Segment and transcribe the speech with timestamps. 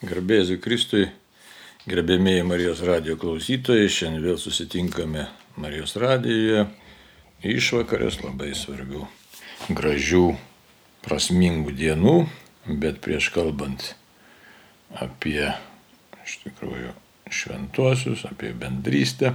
[0.00, 1.10] Garbėsiu Kristui,
[1.84, 5.26] gerbėmėjai Marijos radio klausytojai, šiandien vėl susitinkame
[5.60, 6.62] Marijos radijoje.
[7.44, 9.02] Išvakarės labai svarbių,
[9.76, 10.22] gražių,
[11.04, 12.14] prasmingų dienų,
[12.80, 13.90] bet prieš kalbant
[14.96, 15.52] apie,
[16.24, 16.94] iš tikrųjų,
[17.28, 19.34] šventuosius, apie bendrystę,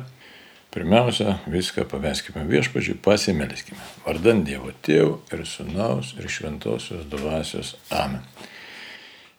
[0.73, 3.85] pirmiausia, viską paveskime viešpačiui, pasimelskime.
[4.09, 7.75] Vardant Dievo Tėvų ir Sūnaus ir Šventosios Dvasios.
[7.93, 8.25] Amen.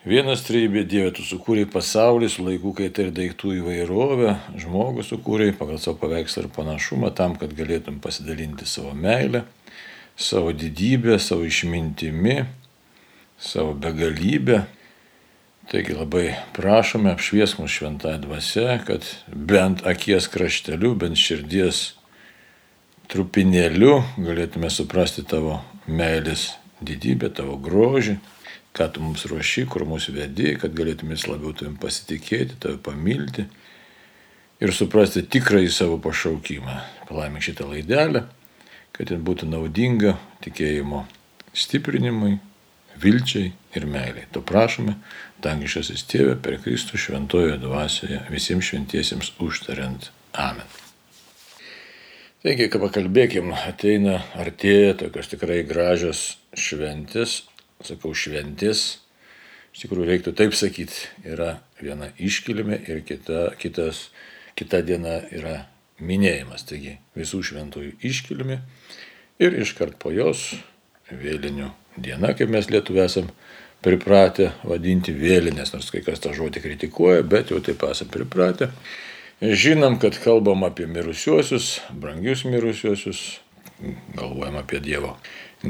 [0.06, 5.80] Vienas trybė Dieve, tu sukūrei pasaulį su laikų kaita ir daiktų įvairovę, žmogų sukūrei pagal
[5.82, 9.40] savo paveikslą ir panašumą tam, kad galėtum pasidalinti savo meilę,
[10.14, 12.36] savo didybę, savo išmintimi,
[13.34, 14.60] savo begalybę.
[15.72, 21.82] Taigi labai prašome apšvies mūsų šventąją dvasę, kad bent akies krašteliu, bent širdies
[23.10, 25.58] trupinėliu galėtume suprasti tavo
[25.90, 28.20] meilės didybę, tavo grožį
[28.76, 33.46] ką tu mums ruoši, kur mūsų vedi, kad galėtumės labiau tavim pasitikėti, tave pamilti
[34.60, 36.76] ir suprasti tikrąjį savo pašaukimą.
[37.08, 38.26] Palaimink šitą laidelę,
[38.96, 41.06] kad jin būtų naudinga tikėjimo
[41.56, 42.36] stiprinimui,
[43.00, 44.28] vilčiai ir meiliai.
[44.32, 44.96] To prašome,
[45.44, 50.10] dangiškasis tėvė, per Kristų šventojoje dvasioje, visiems šventiesiems užtariant.
[50.36, 50.68] Amen.
[52.44, 57.40] Taigi, ką pakalbėkim, ateina, artėja tokios tikrai gražios šventės,
[57.84, 58.84] sakau, šventis,
[59.74, 64.08] iš tikrųjų reiktų taip sakyti, yra viena iškilmė ir kita, kitas,
[64.56, 65.66] kita diena yra
[66.00, 66.64] minėjimas.
[66.68, 68.60] Taigi visų šventųjų iškilmė
[69.42, 70.54] ir iškart po jos
[71.12, 73.30] vėlinių diena, kaip mes lietuvių esam
[73.84, 78.70] pripratę vadinti vėlinės, nors kai kas tą žodį kritikuoja, bet jau taip esam pripratę.
[79.36, 83.20] Žinom, kad kalbam apie mirusiuosius, brangius mirusiuosius,
[84.16, 85.18] galvojam apie Dievo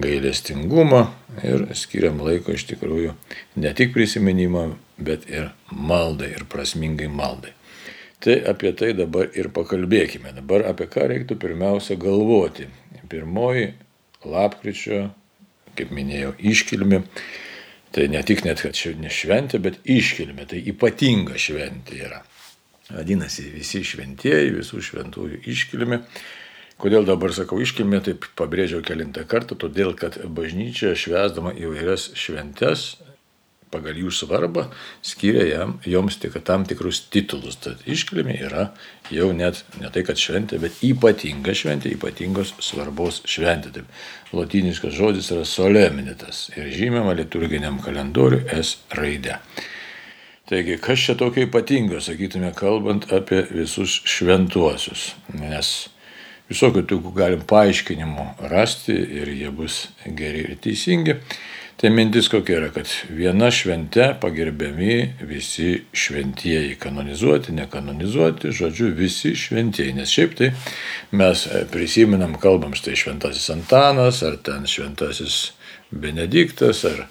[0.03, 1.03] gailestingumą
[1.45, 3.15] ir skiriam laiko iš tikrųjų
[3.63, 7.53] ne tik prisiminimą, bet ir maldai ir prasmingai maldai.
[8.21, 10.33] Tai apie tai dabar ir pakalbėkime.
[10.39, 12.67] Dabar apie ką reiktų pirmiausia galvoti.
[13.07, 13.69] Pirmoji
[14.27, 15.03] lapkričio,
[15.79, 17.03] kaip minėjau, iškilmi.
[17.95, 20.49] Tai ne tik net, kad ne šventė, bet iškilmi.
[20.49, 22.23] Tai ypatinga šventė yra.
[22.87, 26.01] Vadinasi, visi šventieji, visų šventųjų iškilmi.
[26.77, 32.91] Kodėl dabar sakau iškilmė, taip pabrėžiau kelintą kartą, todėl kad bažnyčia švesdama įvairias šventes
[33.73, 34.67] pagal jų svarbą
[35.05, 37.59] skiria jam, joms tik tam tikrus titulus.
[37.63, 38.69] Tad iškilmė yra
[39.13, 43.73] jau net ne tai, kad šventė, bet ypatinga šventė, ypatingos svarbos šventė.
[43.79, 44.05] Taip,
[44.37, 49.41] latiniškas žodis yra solemnitas ir žymima liturginiam kalendoriui S raidė.
[50.47, 55.09] Taigi, kas čia tokio ypatingo, sakytume, kalbant apie visus šventuosius.
[55.35, 55.89] Nes
[56.47, 61.19] Visokių tokių galim paaiškinimų rasti ir jie bus geri ir teisingi.
[61.77, 64.95] Tai mintis kokia yra, kad viena švente pagerbiami
[65.29, 69.93] visi šventieji, kanonizuoti, nekanonizuoti, žodžiu, visi šventieji.
[69.99, 70.49] Nes šiaip tai
[71.13, 71.43] mes
[71.75, 75.51] prisiminam, kalbam štai šventasis Antanas, ar ten šventasis
[75.91, 77.05] Benediktas, ar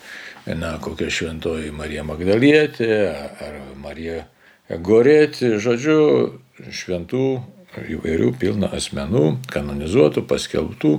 [0.57, 2.97] na, kokia šventoji Marija Magdalietė,
[3.45, 4.23] ar Marija
[4.81, 5.99] Gorėti, žodžiu,
[6.73, 7.27] šventų
[7.83, 10.91] įvairių pilna asmenų, kanonizuotų, paskelbtų,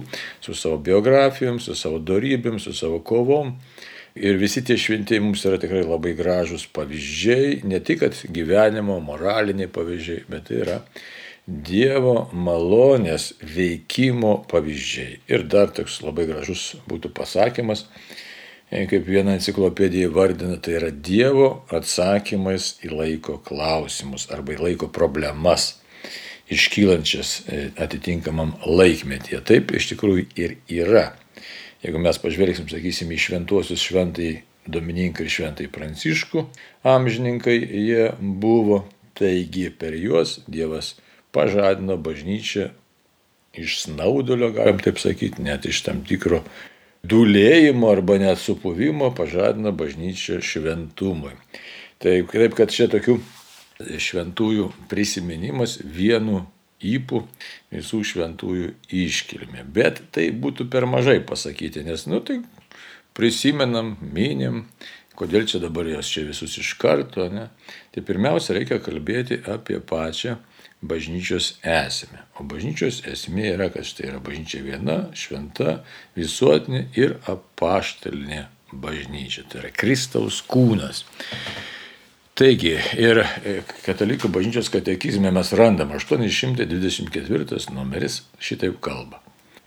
[0.44, 3.54] su savo biografijom, su savo darybėm, su savo kovom.
[4.16, 10.25] Ir visi tie šventieji mums yra tikrai labai gražus pavyzdžiai, ne tik gyvenimo, moraliniai pavyzdžiai,
[10.32, 10.81] bet tai yra
[11.47, 15.20] Dievo malonės veikimo pavyzdžiai.
[15.31, 17.84] Ir dar toks labai gražus būtų pasakymas,
[18.72, 25.76] kaip viena enciklopedija vardina, tai yra Dievo atsakymais į laiko klausimus arba į laiko problemas
[26.52, 29.40] iškylančias e, atitinkamam laikmetyje.
[29.46, 31.08] Taip iš tikrųjų ir yra.
[31.82, 34.30] Jeigu mes pažvelgsim, sakysim, į šventuosius šventai
[34.66, 36.42] Domininką ir šventai Pranciškų,
[36.90, 38.80] amžininkai jie buvo,
[39.14, 40.96] taigi per juos Dievas
[41.30, 42.72] pažadino bažnyčią
[43.56, 46.42] iš snaudulio, galim taip sakyti, net iš tam tikro
[47.06, 51.36] dūlėjimo arba net supuvimo pažadino bažnyčią šventumui.
[52.02, 53.21] Taip, taip kad čia tokių
[53.80, 56.44] šventųjų prisiminimas vienu
[56.84, 57.22] įpų
[57.72, 59.64] visų šventųjų iškilmė.
[59.64, 62.40] Bet tai būtų per mažai pasakyti, nes, nu, tai
[63.16, 64.66] prisimenam, minim,
[65.16, 67.48] kodėl čia dabar jos čia visus iš karto, ne?
[67.94, 70.36] Tai pirmiausia, reikia kalbėti apie pačią
[70.86, 72.26] bažnyčios esmę.
[72.36, 75.80] O bažnyčios esmė yra, kad štai yra bažnyčia viena, šventa,
[76.18, 78.44] visuotinė ir apaštalinė
[78.76, 79.46] bažnyčia.
[79.48, 81.06] Tai yra Kristaus kūnas.
[82.36, 83.53] Taigi, ir e,
[83.86, 89.22] katalikų bažnyčios katekizme mes randam 824 numeris šitaip kalba.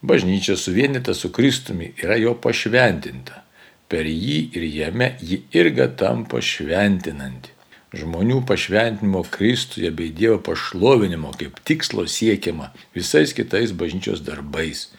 [0.06, 3.42] Bažnyčia suvienita su Kristumi yra jo pašventinta.
[3.90, 7.58] Per jį ir jame ji irga tampa šventinanti.
[7.98, 14.92] žmonių pašventinimo Kristuje bei Dievo pašlovinimo kaip tikslo siekiama visais kitais bažnyčios darbais.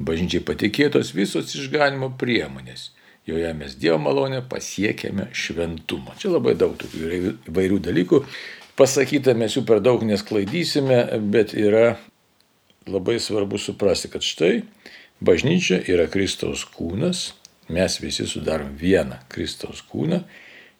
[0.00, 2.88] Bažnyčiai patikėtos visos išganimo priemonės.
[3.28, 6.14] Joje mes Dievo malonę pasiekėme šventumą.
[6.16, 7.10] Čia labai daug tokių
[7.50, 8.22] įvairių dalykų.
[8.78, 11.98] Pasakyta mes jų per daug nesklaidysime, bet yra
[12.88, 14.62] labai svarbu suprasti, kad štai
[15.20, 17.34] bažnyčia yra Kristaus kūnas,
[17.68, 20.22] mes visi sudarom vieną Kristaus kūną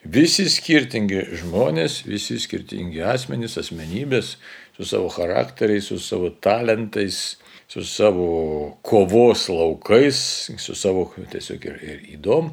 [0.06, 4.37] Visi skirtingi žmonės, visi skirtingi asmenys, asmenybės,
[4.77, 10.21] su savo charakteriais, su savo talentais, su savo kovos laukais,
[10.56, 12.53] su savo tiesiog ir, ir įdom,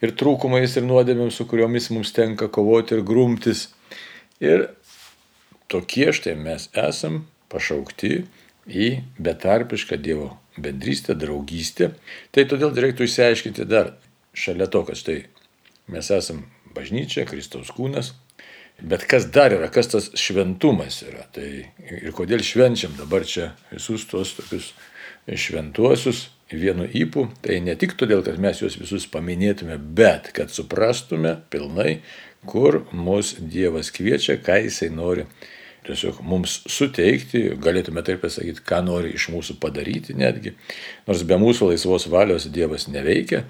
[0.00, 3.68] ir trūkumais, ir nuodėmėm, su kuriomis mums tenka kovoti ir grumtis.
[4.40, 4.70] Ir
[5.68, 8.24] tokie štai mes esam pašaukti
[8.68, 8.90] į
[9.20, 11.92] betarpišką Dievo bendrystę, draugystę.
[12.32, 13.94] Tai todėl reiktų išsiaiškinti dar
[14.32, 15.20] šalia to, kad štai
[15.92, 16.46] mes esam
[16.78, 18.14] bažnyčia, Kristaus kūnas.
[18.78, 21.26] Bet kas dar yra, kas tas šventumas yra?
[21.34, 21.48] Tai
[21.82, 24.70] ir kodėl švenčiam dabar čia visus tuos tokius
[25.28, 31.34] šventuosius vienu įpū, tai ne tik todėl, kad mes juos visus paminėtume, bet kad suprastume
[31.52, 31.98] pilnai,
[32.48, 35.26] kur mus Dievas kviečia, ką Jisai nori
[35.88, 40.54] tiesiog mums suteikti, galėtume taip pasakyti, ką nori iš mūsų padaryti netgi.
[41.08, 43.44] Nors be mūsų laisvos valios Dievas neveikia,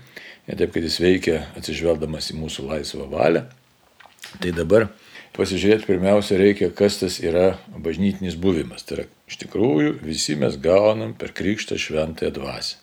[0.48, 3.44] ne taip, kad jis veikia atsižvelgdamas į mūsų laisvą valią.
[4.42, 4.88] Tai dabar
[5.36, 8.84] pasižiūrėti pirmiausia reikia, kas tas yra bažnytinis buvimas.
[8.84, 12.76] Tai yra iš tikrųjų visi mes gaunam per krikštą šventąją dvasę.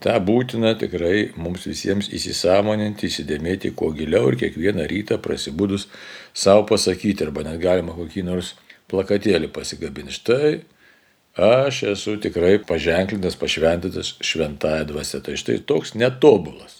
[0.00, 5.86] Ta būtina tikrai mums visiems įsisamoninti, įsidėmėti kuo giliau ir kiekvieną rytą prasibūdus
[6.32, 8.54] savo pasakyti, arba net galima kokį nors
[8.88, 10.16] plakatėlį pasigabinti.
[10.16, 10.52] Štai
[11.36, 15.20] aš esu tikrai paženklintas, pašventintas šventąją dvasę.
[15.24, 16.79] Tai štai toks netobulas.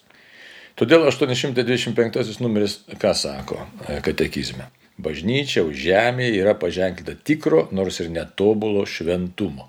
[0.81, 4.71] Todėl 825 numeris ką sako e, katekizme?
[4.97, 9.67] Bažnyčia už žemėje yra paženklinta tikro, nors ir netobulo šventumo.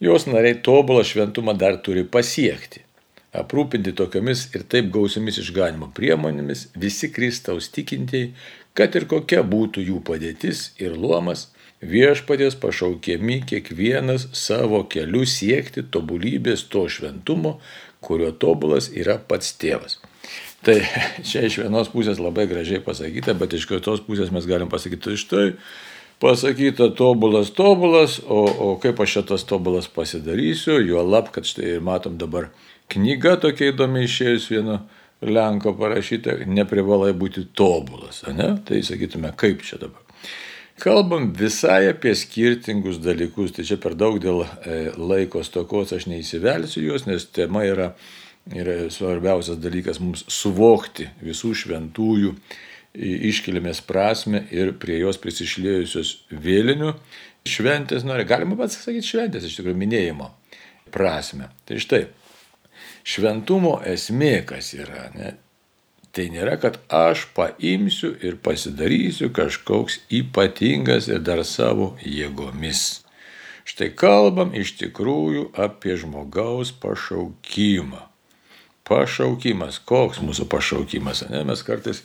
[0.00, 2.86] Jos nariai tobulą šventumą dar turi pasiekti.
[3.36, 8.32] Aprūpinti tokiamis ir taip gausiamis išganimo priemonėmis visi Kristaus tikintieji,
[8.72, 11.50] kad ir kokia būtų jų padėtis ir luomas,
[11.84, 17.58] viešpatės pašaukiami kiekvienas savo keliu siekti tobulybės to šventumo,
[18.00, 20.00] kurio tobulas yra pats tėvas.
[20.66, 20.78] Tai
[21.28, 25.46] čia iš vienos pusės labai gražiai pasakyta, bet iš kitos pusės mes galim pasakyti tai,
[26.22, 32.18] pasakyta tobulas, tobulas, o, o kaip aš šitas tobulas pasidarysiu, juo lab, kad štai matom
[32.18, 32.50] dabar
[32.92, 34.80] knyga tokia įdomi išėjus vieno
[35.24, 38.50] Lenko parašyta, neprivalai būti tobulas, ne?
[38.68, 40.02] Tai sakytume, kaip čia dabar.
[40.76, 46.82] Kalbam visai apie skirtingus dalykus, tai čia per daug dėl e, laiko stokos aš neįsivelsiu
[46.84, 47.94] juos, nes tema yra
[48.54, 52.34] yra svarbiausias dalykas mums suvokti visų šventųjų
[52.96, 56.94] iškilmės prasme ir prie jos prisišlėjusios vėlinių
[57.46, 60.30] šventės, nori, galima pats sakyti šventės, iš tikrųjų minėjimo
[60.94, 61.50] prasme.
[61.68, 62.06] Tai štai,
[63.06, 65.34] šventumo esmė kas yra, ne?
[66.16, 73.02] tai nėra, kad aš paimsiu ir pasidarysiu kažkoks ypatingas ir dar savo jėgomis.
[73.68, 78.06] Štai kalbam iš tikrųjų apie žmogaus pašaukimą
[78.88, 79.80] pašaukimas.
[79.84, 81.26] Koks mūsų pašaukimas?
[81.30, 81.42] Ne?
[81.48, 82.02] Mes kartais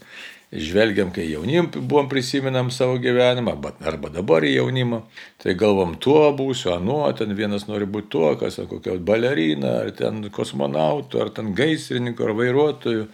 [0.51, 3.53] žvelgiam, kai jaunim buvom prisiminam savo gyvenimą,
[3.87, 4.99] arba dabar į jaunimą,
[5.39, 10.25] tai galvom tuo būsiu, anuo, ten vienas nori būti tuo, kas kokia balerina, ar ten
[10.33, 13.05] kosmonautų, ar ten gaisrininkų, ar vairuotojų,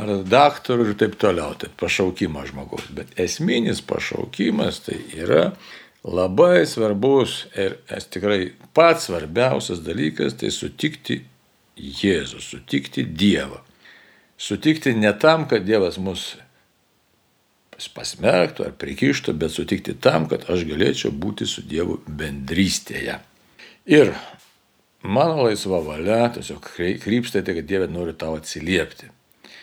[0.00, 1.52] ar daktarų ir taip toliau.
[1.60, 2.88] Tai pašaukimas žmogaus.
[2.96, 5.50] Bet esminis pašaukimas tai yra
[6.00, 7.76] labai svarbus ir
[8.08, 11.18] tikrai pats svarbiausias dalykas tai sutikti
[11.80, 13.62] Jėzų, sutikti Dievą.
[14.40, 16.34] Sutikti ne tam, kad Dievas mus
[17.96, 23.16] pasmerktų ar prikištų, bet sutikti tam, kad aš galėčiau būti su Dievu bendrystėje.
[23.88, 24.12] Ir
[25.02, 26.68] mano laisva valia tiesiog
[27.00, 29.08] krypsta tai, kad Dieve nori tau atsiliepti.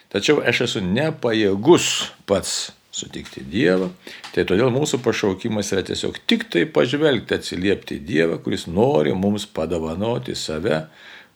[0.09, 1.91] Tačiau aš esu nepajėgus
[2.29, 3.91] pats sutikti Dievą,
[4.33, 10.33] tai todėl mūsų pašaukimas yra tiesiog tik tai pažvelgti, atsiliepti Dievą, kuris nori mums padovanoti
[10.35, 10.87] save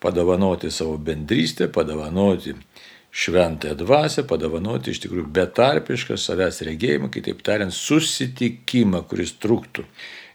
[0.02, 2.56] padovanoti savo bendrystę, padovanoti
[3.12, 9.86] šventąją dvasę, padovanoti iš tikrųjų betarpišką savęs regėjimą, kitaip tariant, susitikimą, kuris truktų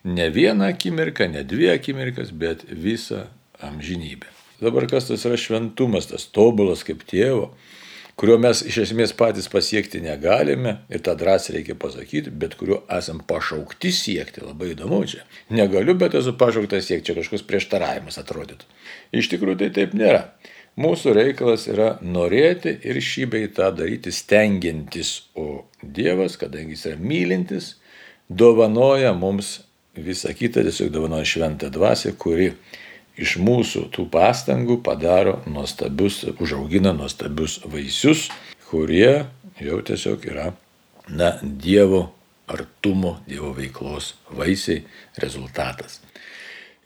[0.06, 3.24] ne vieną akimirką, ne dvi akimirkas, bet visą
[3.64, 4.28] amžinybę.
[4.60, 7.50] Dabar kas tas yra šventumas, tas tobulas kaip tėvo,
[8.16, 13.20] kurio mes iš esmės patys pasiekti negalime ir tą drąsiai reikia pasakyti, bet kuriuo esam
[13.28, 14.44] pašaukti siekti.
[14.44, 15.24] Labai įdomu čia.
[15.52, 18.68] Negaliu, bet esu pašauktas siekti, čia kažkoks prieštaravimas atrodytų.
[19.20, 20.24] Iš tikrųjų tai taip nėra.
[20.80, 26.98] Mūsų reikalas yra norėti ir šį bei tą daryti stengiantis, o Dievas, kadangi jis yra
[27.00, 27.70] mylintis,
[28.28, 29.60] dovanoja mums
[29.96, 32.50] visą kitą, tiesiog dovanoja šventą dvasę, kuri
[33.20, 38.28] iš mūsų tų pastangų padaro nuostabius, užaugina nuostabius vaisius,
[38.68, 39.26] kurie
[39.62, 40.50] jau tiesiog yra,
[41.08, 42.10] na, Dievo
[42.50, 44.84] artumo, Dievo veiklos vaisiai
[45.22, 46.00] rezultatas.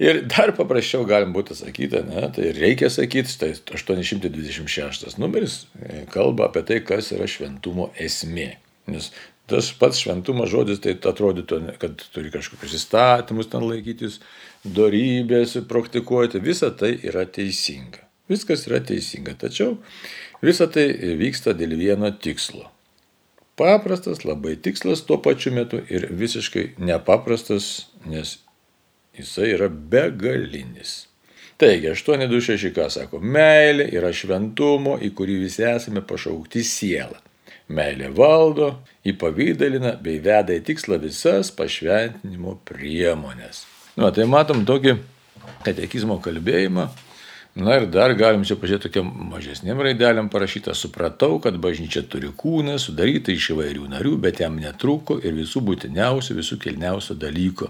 [0.01, 6.47] Ir dar paprasčiau galim būtų sakyti, ne, tai reikia sakyti, tai 826 numeris e, kalba
[6.49, 8.55] apie tai, kas yra šventumo esmė.
[8.89, 9.11] Nes
[9.51, 14.21] tas pats šventumo žodis, tai atrodytų, kad turi kažkokius įstatymus ten laikytis,
[14.65, 18.05] darybės praktikuoti, visa tai yra teisinga.
[18.31, 19.79] Viskas yra teisinga, tačiau
[20.45, 22.69] visa tai vyksta dėl vieno tikslo.
[23.61, 28.39] Paprastas, labai tikslas tuo pačiu metu ir visiškai nepaprastas, nes
[29.21, 31.07] Jisai yra begalinis.
[31.61, 37.19] Taigi, 826 ką sako, meilė yra šventumo, į kurį visi esame pašaukti sielą.
[37.71, 38.71] Meilė valdo,
[39.07, 43.67] įpavydalina bei veda į tikslą visas pašventinimo priemonės.
[44.01, 44.97] Nu, tai matom tokį
[45.67, 46.89] katekizmo kalbėjimą,
[47.55, 52.77] Na ir dar galim čia pažiūrėti tokiam mažesniam raidelėm parašyta, supratau, kad bažnyčia turi kūną,
[52.79, 57.69] sudarytą iš įvairių narių, bet jam netrūko ir visų būtiniausių, visų kilniausių dalykų.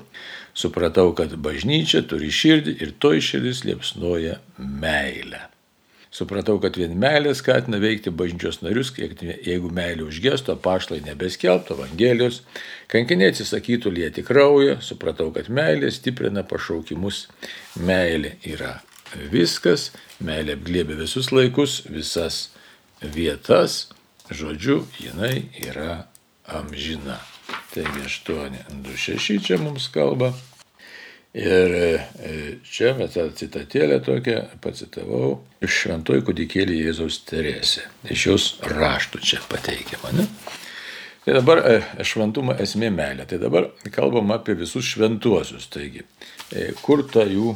[0.62, 5.48] Supratau, kad bažnyčia turi širdį ir to iširdis liepsnoja meilę.
[6.10, 12.40] Supratau, kad vien meilė skatina veikti bažnyčios narius, jeigu meilė užgesto, pašlai nebeskelbtų Evangelijos,
[12.90, 17.28] kankiniai atsisakytų lieti kraują, supratau, kad meilė stiprina pašaukimus,
[17.78, 18.80] meilė yra
[19.30, 22.48] viskas, meilė apglėbė visus laikus, visas
[23.00, 23.84] vietas,
[24.34, 26.08] žodžiu, jinai yra
[26.50, 27.20] amžina.
[27.70, 30.34] Taigi 826 čia mums kalba.
[31.34, 31.90] Ir e,
[32.66, 37.84] čia mes tą citatėlę tokią pacitavau iš šventoji kudikėlį Jėzaus Teresė.
[38.10, 40.10] Iš jos raštų čia pateikiama.
[40.16, 40.24] Ne?
[41.22, 43.28] Tai dabar e, šventumo esmė meilė.
[43.30, 45.68] Tai dabar kalbam apie visus šventuosius.
[45.70, 46.02] Taigi,
[46.50, 47.52] e, kur ta jų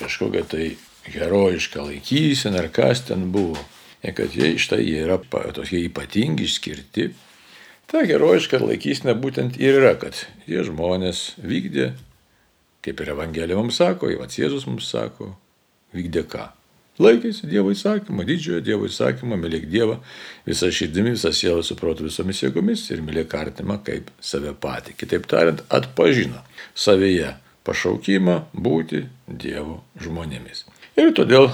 [0.00, 0.66] kažkokia tai
[1.06, 3.60] herojiška laikysena ar kas ten buvo.
[4.02, 7.06] Kad jie iš tai jie yra tokie ypatingi, išskirti.
[7.88, 10.18] Ta herojiška laikysena būtent ir yra, kad
[10.50, 11.92] jie žmonės vykdė,
[12.84, 15.32] kaip ir Evangelija mums sako, jau Jėzus mums sako,
[15.96, 16.50] vykdė ką?
[17.02, 19.96] Laikėsi Dievo įsakymą, didžiojo Dievo įsakymą, mylėk Dievą
[20.46, 24.94] visą širdimi, visą sielą suprotų visomis jėgomis ir mylėk artimą kaip save patį.
[25.00, 26.44] Kitaip tariant, atpažino
[26.78, 27.34] savyje
[27.66, 30.68] pašaukimą būti Dievo žmonėmis.
[30.94, 31.50] Ir todėl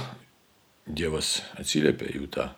[0.85, 2.51] Dievas atsiliepia jų tą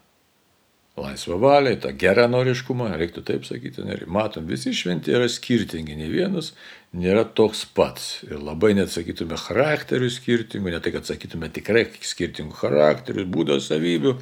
[0.99, 6.52] laisvą valią, tą geranoriškumą, reiktų taip sakyti, ir matom, visi šventi yra skirtingi, ne vienas
[6.92, 8.22] nėra toks pats.
[8.28, 14.16] Ir labai net sakytume charakterių skirtingų, ne tai, kad sakytume tikrai skirtingų charakterių, būdo savybių.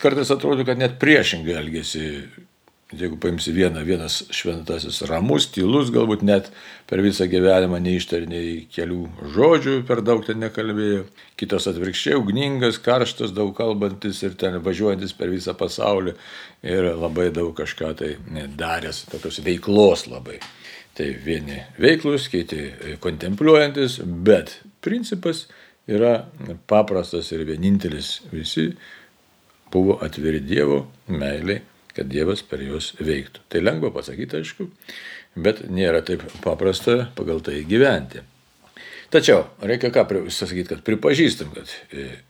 [0.00, 2.06] Kartais atrodo, kad net priešingai elgesi
[2.94, 6.52] Jeigu paimsi vieną, vienas šventasis ramus, tylus, galbūt net
[6.86, 9.00] per visą gyvenimą neištarniai kelių
[9.34, 11.00] žodžių, per daug ten nekalbėjo.
[11.34, 16.14] Kitas atvirkščiai, ugningas, karštas, daug kalbantis ir ten važiuojantis per visą pasaulį
[16.62, 18.12] ir labai daug kažką tai
[18.54, 20.38] daręs, tokios veiklos labai.
[20.96, 22.70] Tai vieni veiklus, kiti
[23.04, 25.44] kontempliuojantis, bet principas
[25.86, 26.18] yra
[26.70, 28.22] paprastas ir vienintelis.
[28.32, 28.70] Visi
[29.72, 31.60] buvo atviri Dievo meiliai
[31.96, 33.46] kad Dievas per juos veiktų.
[33.48, 34.68] Tai lengva pasakyti, aišku,
[35.40, 38.20] bet nėra taip paprasta pagal tai gyventi.
[39.12, 41.72] Tačiau reikia ką sakyti, kad pripažįstam, kad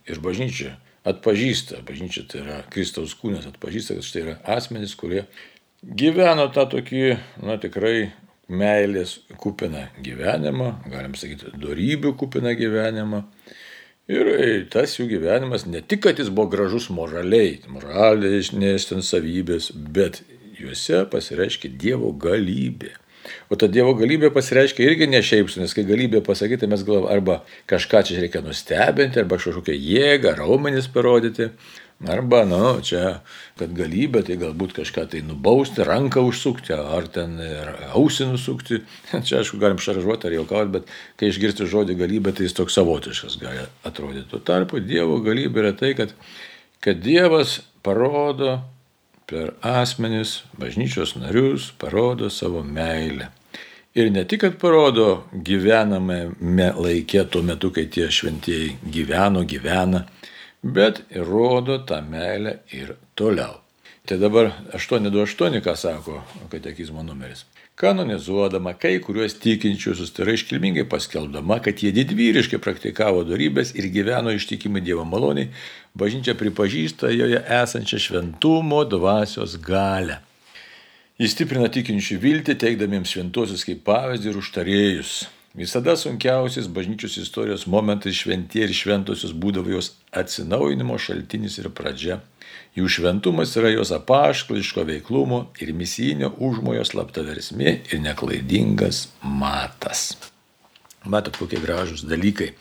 [0.07, 5.25] ir bažnyčia atpažįsta, bažnyčia tai yra Kristaus kūnas, atpažįsta, kad štai yra asmenys, kurie
[5.83, 8.11] gyveno tą tokį, na tikrai
[8.47, 13.23] meilės kupiną gyvenimą, galim sakyti, darybių kupiną gyvenimą.
[14.07, 19.73] Ir e, tas jų gyvenimas ne tik, kad jis buvo gražus moraliai, moralinės ten savybės,
[19.75, 20.21] bet
[20.57, 22.93] juose pasireiškia Dievo galybė.
[23.51, 27.41] O ta Dievo galybė pasireiškia irgi ne šiaip, nes kai galybė pasakyti, mes galvom arba
[27.67, 31.49] kažką čia reikia nustebinti, arba kažkokią jėgą, raumenis parodyti,
[32.05, 33.23] Arba, nu, čia,
[33.57, 37.39] kad galybė, tai galbūt kažką tai nubausti, ranką užsukti, ar ten
[37.97, 38.83] ausį nusukti.
[39.25, 43.39] Čia, aišku, galim šaržuoti ar jaukauti, bet kai išgirsti žodį galybė, tai jis toks savotiškas
[43.41, 44.27] gali atrodyti.
[44.29, 46.13] Tuo tarpu Dievo galybė yra tai, kad,
[46.85, 48.59] kad Dievas parodo
[49.27, 53.31] per asmenis, bažnyčios narius, parodo savo meilę.
[53.97, 56.27] Ir ne tik, kad parodo gyvename
[56.77, 60.05] laikė tuo metu, kai tie šventieji gyveno, gyvena,
[60.63, 63.61] bet rodo tą meilę ir toliau.
[64.07, 67.43] Tai dabar 828, ką sako katekizmo numeris.
[67.75, 74.31] Kanonizuodama kai kuriuos tikinčiusius, tai yra iškilmingai paskelbdama, kad jie didvyriškai praktikavo darybės ir gyveno
[74.33, 75.51] ištikimi Dievo maloniai,
[75.93, 80.21] bažnyčia pripažįsta joje esančią šventumo dvasios galę.
[81.19, 85.13] Jis stiprina tikinčių viltį, teikdamiems šventuosius kaip pavyzdį ir užtarėjus.
[85.57, 92.19] Visada sunkiausiais bažnyčios istorijos momentais šventie ir šventosios būdavo jos atsinaujinimo šaltinis ir pradžia.
[92.77, 100.11] Jų šventumas yra jos apaškališko veiklumo ir misijinio užmojo slapta versmė ir neklaidingas matas.
[101.09, 102.51] Matot, kokie gražus dalykai.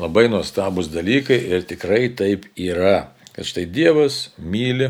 [0.00, 4.88] Labai nuostabus dalykai ir tikrai taip yra, kad štai Dievas myli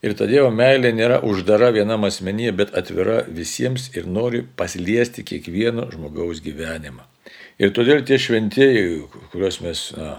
[0.00, 6.40] Ir Dievo meilė nėra uždara vienam asmenyje, bet atvira visiems ir nori pasiliesti kiekvieno žmogaus
[6.40, 7.04] gyvenimą.
[7.60, 9.02] Ir todėl tie šventieji,
[9.32, 10.14] kuriuos mes na,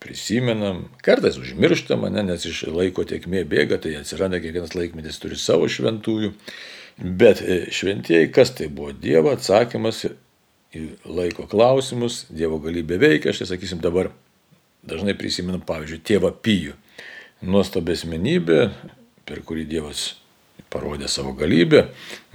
[0.00, 5.68] prisimenam, kartais užmirštam, ne, nes iš laiko tiekmė bėga, tai atsiranda kiekvienas laikmetis turi savo
[5.68, 6.32] šventųjų.
[6.96, 8.94] Bet e, šventieji, kas tai buvo?
[8.96, 10.06] Dievo atsakymas
[10.72, 14.08] į laiko klausimus, Dievo galybė veikia, aš tai sakysim dabar
[14.88, 16.78] dažnai prisimenam, pavyzdžiui, tėvą Pijų
[17.42, 18.60] nuostabė asmenybė,
[19.26, 20.12] per kurį Dievas
[20.72, 21.86] parodė savo galybę,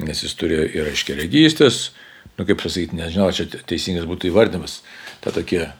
[0.04, 1.80] nes jis turėjo ir aiškiaregystės,
[2.38, 4.82] nu kaip pasakyti, nežinau, čia teisingas būtų įvardymas,
[5.24, 5.72] ta tokia,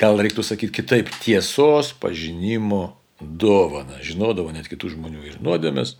[0.00, 5.94] gal reiktų sakyti kitaip, tiesos pažinimo dovana, žinodavo net kitų žmonių ir nuodėmės,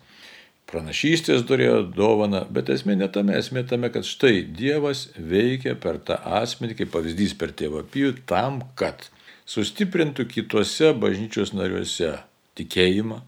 [0.71, 6.19] pranašystės turėjo dovana, bet esmė ne tame, esmė tame, kad štai Dievas veikia per tą
[6.41, 9.11] asmenį, kaip pavyzdys per tėvą pijų, tam, kad
[9.47, 12.17] sustiprintų kitose bažnyčios nariuose
[12.59, 13.21] tikėjimą,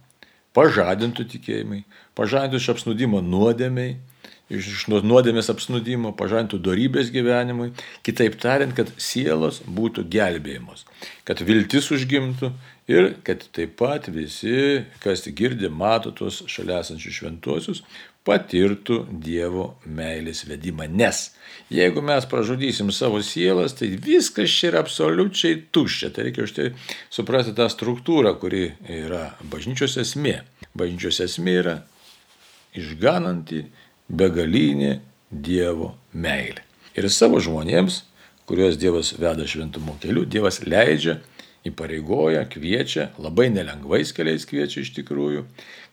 [0.56, 1.83] pažadintų tikėjimai,
[2.18, 3.97] pažadintų iš apsnudimo nuodėmiai,
[4.52, 7.73] iš nuodėmės apsnudimo, pažadintų darybės gyvenimui,
[8.06, 10.87] kitaip tariant, kad sielos būtų gelbėjimos,
[11.26, 12.52] kad viltis užgimtų
[12.90, 17.83] ir kad taip pat visi, kas girdi, mato tuos šalia esančius šventuosius,
[18.26, 20.88] patirtų Dievo meilės vedimą.
[20.90, 21.30] Nes
[21.73, 26.11] jeigu mes pražudysim savo sielas, tai viskas čia yra absoliučiai tuščia.
[26.14, 26.68] Tai reikia už tai
[27.12, 30.40] suprasti tą struktūrą, kuri yra bažnyčios esmė.
[30.76, 31.76] Bažnyčios esmė yra
[32.76, 33.64] išgananti
[34.09, 34.99] begalinė
[35.30, 36.62] Dievo meilė.
[36.97, 38.04] Ir savo žmonėms,
[38.49, 41.19] kuriuos Dievas veda šventumo keliu, Dievas leidžia
[41.66, 45.44] įpareigoja, kviečia, labai nelengvais keliais kviečia iš tikrųjų.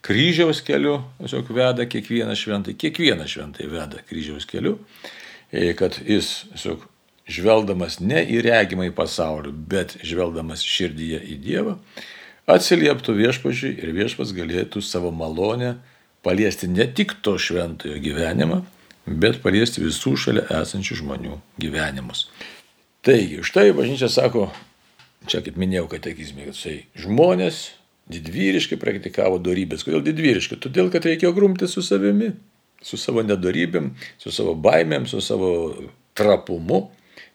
[0.04, 4.78] Kryžiaus keliu tiesiog veda kiekvieną šventai, kiekvieną šventai veda kryžiaus keliu,
[5.50, 6.84] e, kad jis tiesiog
[7.30, 11.78] žvelgdamas ne į regimą į pasaulį, bet žvelgdamas širdyje į Dievą,
[12.50, 15.78] atsilieptų viešpačiui ir viešpas galėtų savo malonę
[16.24, 18.62] paliesti ne tik to šventojo gyvenimą,
[19.06, 22.28] bet paliesti visų šalia esančių žmonių gyvenimus.
[23.04, 24.48] Taigi, štai bažnyčia sako,
[25.30, 27.62] čia kaip minėjau katekizme, kad tai žmonės
[28.12, 29.84] didvyriškai praktikavo darybės.
[29.86, 30.60] Kodėl didvyriškai?
[30.62, 32.34] Todėl, kad reikėjo grumti su savimi,
[32.84, 35.54] su savo nedorybėm, su savo baimėm, su savo
[36.16, 36.84] trapumu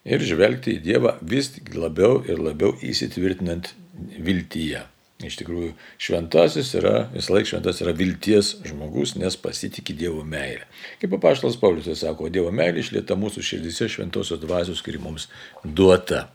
[0.07, 3.73] ir žvelgti į Dievą vis labiau ir labiau įsitvirtinant
[4.21, 4.85] viltyje.
[5.19, 10.63] Iš tikrųjų, šventasis yra, vis laik šventas yra vilties žmogus, nes pasitikė Dievo meilę.
[11.01, 15.27] Kaip apaštalas Paulius tai sako, Dievo meilė išlieta mūsų širdise šventosios dvasios, kuri mums
[15.65, 16.29] duota.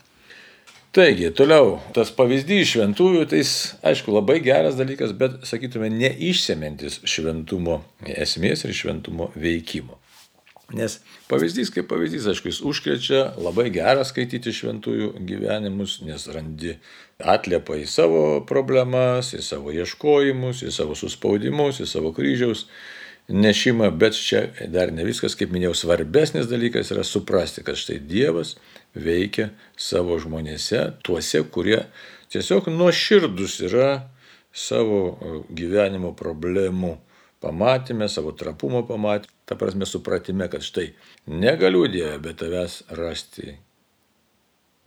[0.94, 7.80] Taigi, toliau, tas pavyzdys šventųjų, tai jis, aišku, labai geras dalykas, bet, sakytume, neišsemintis šventumo
[8.14, 9.98] esmės ir šventumo veikimo.
[10.78, 16.76] Nes pavyzdys kaip pavyzdys, aišku, jis užkrečia, labai gera skaityti šventųjų gyvenimus, nes randi
[17.18, 22.68] atliepą į savo problemas, į savo ieškojimus, į savo suspaudimus, į savo kryžiaus
[23.28, 28.54] nešimą, bet čia dar ne viskas, kaip minėjau, svarbesnis dalykas yra suprasti, kad štai Dievas
[28.94, 31.84] veikia savo žmonėse, tuose, kurie
[32.32, 33.90] tiesiog nuoširdus yra
[34.54, 36.94] savo e, gyvenimo problemų
[37.44, 40.90] pamatymė, savo trapumo pamatymė, ta prasme supratime, kad štai
[41.28, 43.56] negaliu Dieve be tavęs rasti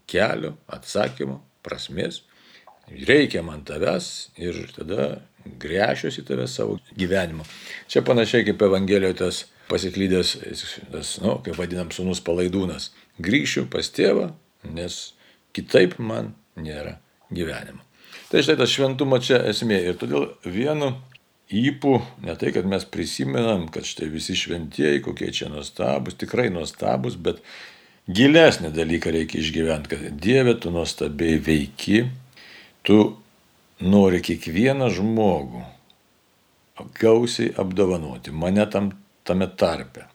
[0.08, 2.22] kelio, atsakymo, prasmės,
[2.88, 5.10] reikia man tavęs ir tada
[5.62, 7.46] grešiuosi tave savo gyvenimu.
[7.88, 10.38] Čia panašiai kaip Evangelijoje tas pasiklydęs,
[10.92, 12.92] tas, nu, kaip vadinam, sunus palaidūnas
[13.24, 14.30] grįšiu pas tėvą,
[14.76, 15.02] nes
[15.56, 16.98] kitaip man nėra
[17.34, 17.84] gyvenimo.
[18.32, 19.80] Tai štai tas šventumo čia esmė.
[19.88, 20.92] Ir todėl vienu
[21.48, 21.94] įpū,
[22.28, 27.40] ne tai, kad mes prisimenam, kad štai visi šventieji, kokie čia nuostabus, tikrai nuostabus, bet
[28.12, 32.04] gilesnį dalyką reikia išgyventi, kad Dieve tu nuostabiai veiki,
[32.88, 33.00] tu
[33.82, 35.64] nori kiekvieną žmogų
[37.00, 38.92] gausiai apdovanoti, mane tam,
[39.24, 40.06] tame tarpe.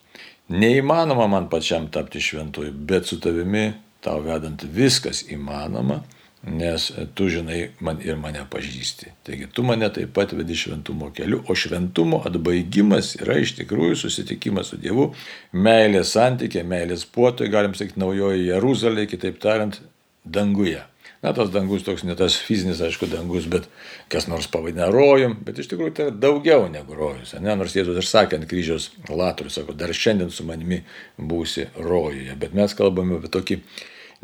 [0.52, 3.72] Neįmanoma man pačiam tapti šventuoju, bet su tavimi
[4.02, 6.02] tau vedant viskas įmanoma,
[6.42, 9.12] nes tu žinai man ir mane pažįsti.
[9.26, 14.72] Taigi tu mane taip pat vedi šventumo keliu, o šventumo atbaigimas yra iš tikrųjų susitikimas
[14.72, 15.12] su Dievu,
[15.54, 19.78] meilės santykė, meilės puotoj, galim sakyti, naujoji Jeruzalė, kitaip tariant,
[20.26, 20.82] danguje.
[21.22, 23.68] Na, tas dangus toks ne tas fizinis, aišku, dangus, bet
[24.10, 27.36] kas nors pavadina rojum, bet iš tikrųjų tai yra daugiau negu rojus.
[27.38, 27.54] Ne?
[27.58, 30.80] Nors Jėzus ir sakė ant kryžiaus latorius, sako, dar šiandien su manimi
[31.18, 32.34] būsi rojuje.
[32.42, 33.60] Bet mes kalbame apie tokį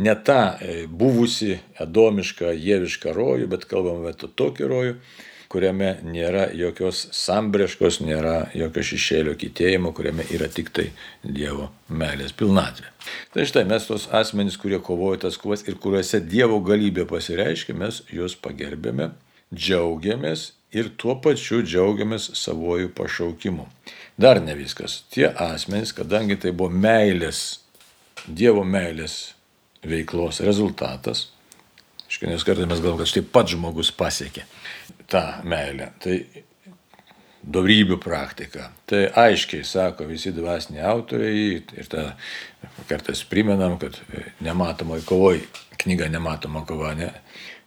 [0.03, 4.99] ne tą e, buvusi edomišką, jėvišką rojų, bet kalbame apie tokį rojų,
[5.53, 10.91] kuriame nėra jokios sambreškos, nėra jokio šešėlio kitėjimo, kuriame yra tik tai
[11.25, 12.91] Dievo meilės pilnatvė.
[13.33, 18.03] Tai štai mes tos asmenys, kurie kovoja tas kovas ir kuriuose Dievo galybė pasireiškia, mes
[18.13, 19.11] juos pagerbėme,
[19.55, 23.65] džiaugiamės ir tuo pačiu džiaugiamės savojų pašaukimu.
[24.21, 25.01] Dar ne viskas.
[25.15, 27.63] Tie asmenys, kadangi tai buvo meilės,
[28.29, 29.33] Dievo meilės
[29.87, 31.31] veiklos rezultatas.
[32.09, 34.45] Iškai nes kartais mes galvom, kad štai pats žmogus pasiekė
[35.09, 35.93] tą meilę.
[36.03, 36.19] Tai
[37.49, 38.69] darybių praktika.
[38.89, 42.11] Tai aiškiai sako visi dvasiniai autoriai ir tą
[42.91, 43.97] kartais primenam, kad
[44.45, 45.41] nematomoji kovoj,
[45.79, 47.13] knyga nematoma kova, ne,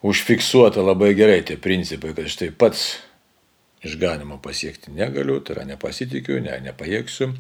[0.06, 3.00] užfiksuota labai gerai tie principai, kad štai pats
[3.86, 7.32] išganimo pasiekti negaliu, tai yra nepasitikiu, ne, nepajėgsiu.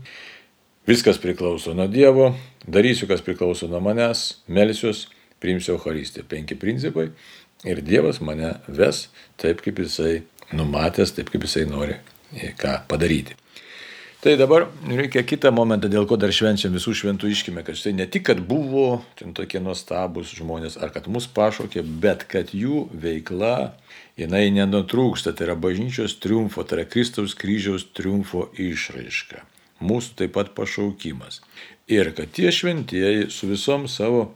[0.89, 2.31] Viskas priklauso nuo Dievo,
[2.65, 5.05] darysiu, kas priklauso nuo manęs, melsiuos,
[5.41, 6.25] priimsiu Eucharistiją.
[6.29, 7.11] Penki principai
[7.67, 9.07] ir Dievas mane ves
[9.41, 10.21] taip, kaip jisai
[10.53, 11.99] numatęs, taip, kaip jisai nori
[12.59, 13.37] ką padaryti.
[14.21, 18.05] Tai dabar reikia kitą momentą, dėl ko dar švenčiam visų šventų iškime, kad štai ne
[18.05, 23.71] tik, kad buvo ten tokie nuostabus žmonės, ar kad mus pašaukė, bet kad jų veikla,
[24.21, 29.41] jinai nenutrūksta, tai yra bažnyčios triumfo, tai yra Kristaus kryžiaus triumfo išraiška
[29.81, 31.41] mūsų taip pat pašaukimas.
[31.91, 34.31] Ir kad tie šventieji su visom savo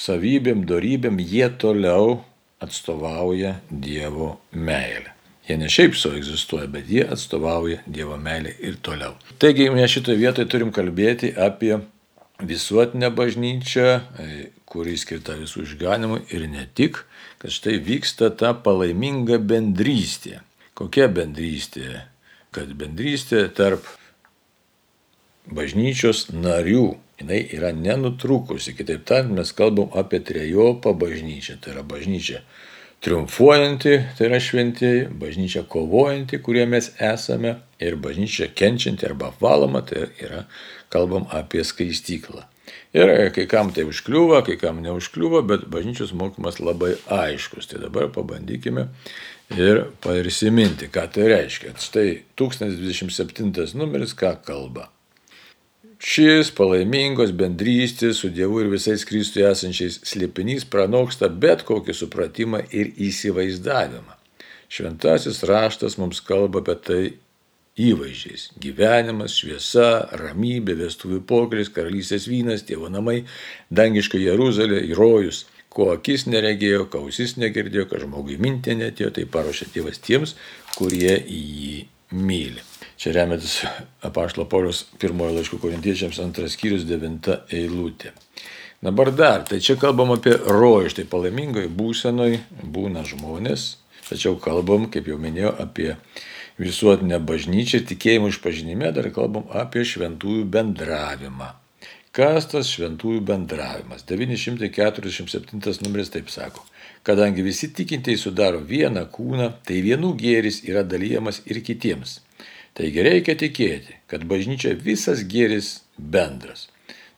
[0.00, 2.20] savybėm, darybėm, jie toliau
[2.60, 5.14] atstovauja Dievo meilę.
[5.48, 9.16] Jie ne šiaip savo egzistuoja, bet jie atstovauja Dievo meilę ir toliau.
[9.38, 11.80] Taigi mes šitoje vietoje turim kalbėti apie
[12.40, 13.88] visuotinę bažnyčią,
[14.70, 17.02] kuri skirta visų išganimui ir ne tik,
[17.40, 20.40] kad štai vyksta ta palaiminga bendrystė.
[20.78, 22.04] Kokia bendrystė?
[22.54, 23.86] Kad bendrystė tarp
[25.50, 26.94] bažnyčios narių.
[27.20, 28.74] Jis yra nenutrūkusi.
[28.78, 31.58] Kitaip tariant, mes kalbam apie trejopą bažnyčią.
[31.60, 32.40] Tai yra bažnyčia
[33.04, 40.08] triumfuojanti, tai yra šventieji, bažnyčia kovojanti, kurie mes esame, ir bažnyčia kenčianti arba apvaloma, tai
[40.20, 40.44] yra
[40.92, 42.44] kalbam apie skaistyklą.
[42.94, 47.70] Ir kai kam tai užkliūva, kai kam neužkliūva, bet bažnyčios mokymas labai aiškus.
[47.70, 48.88] Tai dabar pabandykime
[49.56, 51.76] ir prisiminti, ką tai reiškia.
[51.78, 54.88] Štai 1027 numeris ką kalba.
[56.00, 62.94] Šis palaimingos bendrystės su Dievu ir visais Kristuje esančiais slėpinys pranoksta bet kokį supratimą ir
[63.04, 64.16] įsivaizdavimą.
[64.72, 67.02] Šventasis raštas mums kalba apie tai
[67.76, 73.26] įvaizdžiais- gyvenimas, šviesa, ramybė, vestuvių pokelis, karalystės vynas, tėvo namai,
[73.70, 75.44] dangiška Jeruzalė, įrojus.
[75.68, 80.34] Ko akis neregėjo, kausis negirdėjo, kad žmogui mintė netėjo, tai paruošė tėvas tiems,
[80.76, 82.62] kurie jį myli.
[83.00, 83.60] Čia remiantis
[84.08, 88.14] apaštalo Paulius pirmojo laiško korintiečiams antras skyrius devinta eilutė.
[88.80, 93.74] Dabar dar, tai čia kalbam apie rojų, štai palaimingoje būsenoje būna žmonės,
[94.08, 95.90] tačiau kalbam, kaip jau minėjau, apie
[96.60, 101.50] visuotinę bažnyčią, tikėjimų išpažinime dar kalbam apie šventųjų bendravimą.
[102.16, 104.02] Kas tas šventųjų bendravimas?
[104.08, 106.64] 947 numeris taip sako.
[107.02, 112.18] Kadangi visi tikintieji sudaro vieną kūną, tai vienų gėris yra dalyjamas ir kitiems.
[112.76, 116.68] Taigi reikia tikėti, kad bažnyčia visas gėris bendras.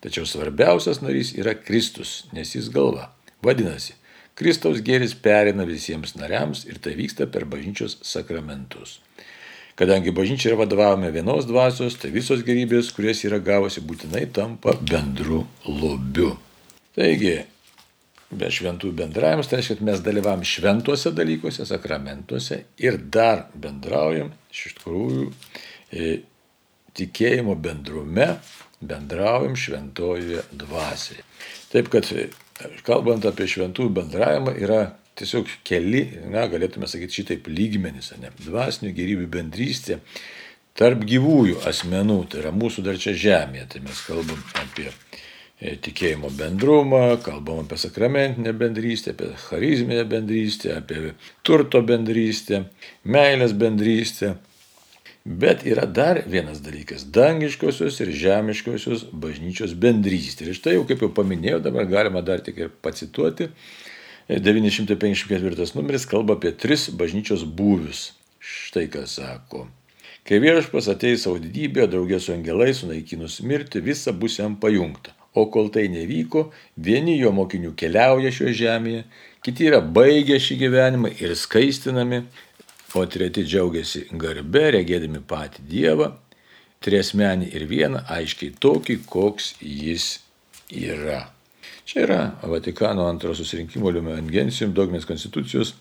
[0.03, 3.11] Tačiau svarbiausias narys yra Kristus, nes jis galva.
[3.43, 3.95] Vadinasi,
[4.39, 9.01] Kristaus gėris perina visiems nariams ir tai vyksta per bažnyčios sakramentus.
[9.77, 15.43] Kadangi bažnyčia yra vadovavome vienos dvasios, tai visos gerybės, kurias yra gavusi, būtinai tampa bendru
[15.67, 16.37] lobiu.
[16.97, 17.39] Taigi,
[18.39, 24.77] be šventųjų bendravimas, tai reiškia, kad mes dalyvavom šventuose dalykuose, sakramentuose ir dar bendraujam iš
[24.79, 25.29] tikrųjų
[25.93, 26.13] e,
[26.99, 28.29] tikėjimo bendrume,
[28.83, 31.25] bendraujam šventojoje dvasioje.
[31.73, 32.29] Taip kad, e,
[32.87, 34.83] kalbant apie šventųjų bendravimą, yra
[35.19, 40.01] tiesiog keli, na, galėtume sakyti šitaip lygmenys, ne, dvasinių gyrybių bendrystė
[40.79, 44.89] tarp gyvųjų asmenų, tai yra mūsų dar čia žemėje, tai mes kalbam apie
[45.63, 51.13] tikėjimo bendrumą, kalbam apie sakramentinę bendrystę, apie charizminę bendrystę, apie
[51.47, 52.65] turto bendrystę,
[53.05, 54.35] meilės bendrystę.
[55.25, 60.49] Bet yra dar vienas dalykas- dangiškosios ir žemiškosios bažnyčios bendrystė.
[60.49, 63.49] Ir štai jau kaip jau paminėjau, dabar galima dar tik ir pacituoti
[64.29, 68.13] 954 numeris kalba apie tris bažnyčios būvius.
[68.41, 69.69] Štai ką sako.
[70.27, 75.22] Kai viešpas ateis savo didybėje, draugė su angelais, sunaikinus mirti, visa bus jam pajungta.
[75.35, 79.05] O kol tai nevyko, vieni jo mokinių keliauja šioje žemėje,
[79.45, 82.25] kiti yra baigę šį gyvenimą ir skaistinami,
[82.93, 86.11] o treti džiaugiasi garbe, regėdami patį Dievą,
[86.85, 90.19] triesmenį ir vieną, aiškiai tokį, koks jis
[90.69, 91.31] yra.
[91.89, 95.75] Čia yra Vatikano antro susirinkimo Liumen Gentium dogminės konstitucijos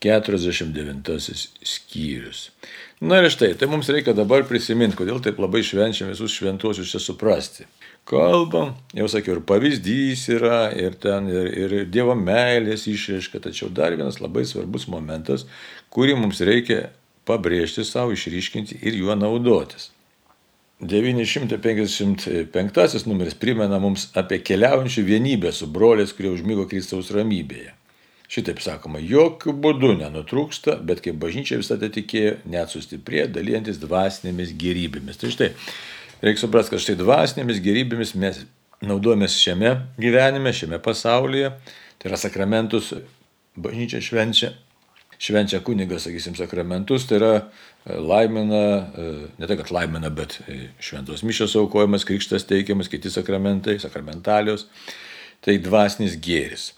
[0.00, 2.50] 49 skyrius.
[3.00, 7.00] Na ir štai, tai mums reikia dabar prisiminti, kodėl taip labai švenčiam visus šventuosius čia
[7.02, 7.68] suprasti.
[8.06, 13.96] Kalbam, jau sakiau, ir pavyzdys yra, ir ten, ir, ir Dievo meilės išraiška, tačiau dar
[13.98, 15.42] vienas labai svarbus momentas,
[15.90, 16.94] kurį mums reikia
[17.26, 19.90] pabrėžti savo, išryškinti ir juo naudotis.
[20.80, 27.72] 955 numeris primena mums apie keliaujančių vienybę su broliais, kurie užmygo Kristaus ramybėje.
[28.30, 35.16] Šitaip sakoma, jokių būdų nenutrūksta, bet kaip bažnyčia visada tikėjo, net sustiprėjo, dalyjantis dvasinėmis gerybėmis.
[35.22, 35.50] Tai štai,
[36.22, 38.44] reikia suprasti, kad štai dvasinėmis gerybėmis mes
[38.84, 41.52] naudojamės šiame gyvenime, šiame pasaulyje.
[41.96, 42.92] Tai yra sakramentus,
[43.56, 44.52] bažnyčia švenčia,
[45.18, 49.06] švenčia kunigas, sakysim, sakramentus, tai yra e, laimina, e,
[49.40, 54.68] ne tai, kad laimina, bet e, šventos mišios aukojimas, krikštas teikiamas, kiti sakramentai, sakramentalijos.
[55.44, 56.70] Tai dvasinis gėris.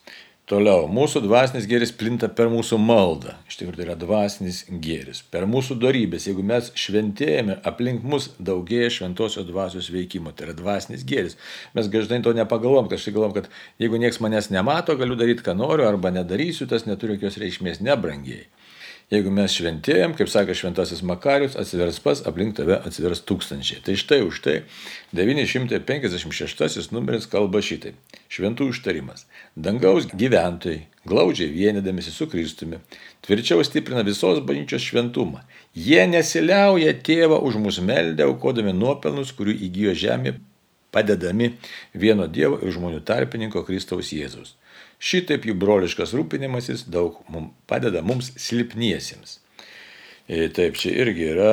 [0.49, 3.35] Toliau, mūsų dvasinis gėris plinta per mūsų maldą.
[3.51, 5.19] Iš tikrųjų, tai yra dvasinis gėris.
[5.29, 10.33] Per mūsų darybės, jeigu mes šventėjame, aplink mus daugėja šventosios dvasios veikimo.
[10.33, 11.37] Tai yra dvasinis gėris.
[11.77, 15.85] Mes dažnai to nepagalvom, kažkaip galvom, kad jeigu niekas manęs nemato, galiu daryti, ką noriu,
[15.85, 18.47] arba nedarysiu, tas neturi jokios reikšmės, nebrangiai.
[19.09, 23.81] Jeigu mes šventėjom, kaip sakė šventasis Makarius, atsivers pas, aplink tave atsivers tūkstančiai.
[23.87, 24.57] Tai štai už tai
[25.17, 27.95] 956 numeris kalba šitai.
[28.29, 29.25] Šventų užtarimas.
[29.57, 32.83] Dangaus gyventojai, glaudžiai vienydamėsi su Kristumi,
[33.25, 35.41] tvirčiau stiprina visos bažnyčios šventumą.
[35.73, 40.37] Jie nesiliauja tėvą už mus meldę, aukodami nuopelnus, kurių įgyjo žemė,
[40.93, 41.55] padedami
[41.97, 44.59] vieno Dievo ir žmonių tarpininko Kristaus Jėzaus.
[44.99, 49.39] Šitaip jų broliškas rūpinimasis daug mums padeda mums silpniesiems.
[50.29, 51.53] E, taip, čia irgi yra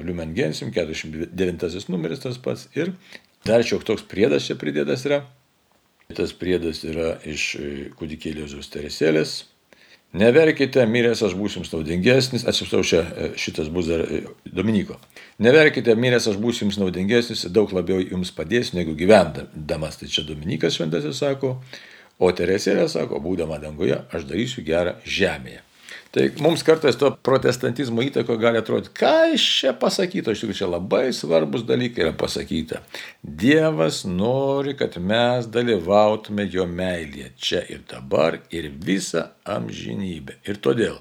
[0.00, 2.68] Lumen Gensim, 49 numeris tas pats.
[2.78, 2.94] Ir
[3.46, 5.22] dar šiok toks priedas čia pridėtas yra.
[6.16, 9.42] Tas priedas yra iš e, kūdikėlio Zusteresėlės.
[10.10, 14.02] Neverkite, miręs aš būsiu jums naudingesnis, atsiprašau, čia e, šitas bus dar
[14.42, 14.96] Dominiko.
[15.38, 20.00] Neverkite, miręs aš būsiu jums naudingesnis, daug labiau jums padėsiu negu gyvendamas.
[20.00, 21.58] Tai čia Dominikas šventasis sako,
[22.20, 25.64] O Teresėlė sako, būdama danguje, aš darysiu gerą žemėje.
[26.10, 30.66] Tai mums kartais to protestantizmo įtako gali atrodyti, ką iš čia pasakyta, iš tikrųjų čia
[30.66, 32.80] labai svarbus dalykai yra pasakyta.
[33.22, 40.40] Dievas nori, kad mes dalyvautume jo meilėje čia ir dabar ir visą amžinybę.
[40.50, 40.98] Ir todėl,